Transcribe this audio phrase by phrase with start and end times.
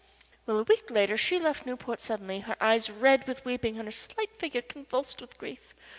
[0.47, 3.91] Well a week later she left Newport suddenly, her eyes red with weeping and her
[3.91, 5.75] slight little figure convulsed with grief.